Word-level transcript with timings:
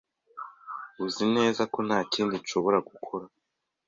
Uzi 1.05 1.25
neza 1.35 1.61
ko 1.73 1.79
ntakindi 1.87 2.35
nshobora 2.43 2.77
gukora? 2.89 3.25